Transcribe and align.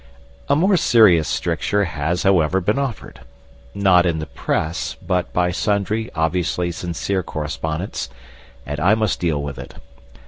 A 0.49 0.55
more 0.55 0.77
serious 0.77 1.27
stricture 1.27 1.85
has, 1.85 2.23
however, 2.23 2.59
been 2.59 2.79
offered 2.79 3.21
not 3.75 4.07
in 4.07 4.17
the 4.17 4.25
press, 4.25 4.95
but 4.95 5.31
by 5.31 5.51
sundry 5.51 6.09
obviously 6.15 6.71
sincere 6.71 7.21
correspondents 7.21 8.09
and 8.65 8.79
I 8.79 8.95
must 8.95 9.19
deal 9.19 9.43
with 9.43 9.59
it. 9.59 9.75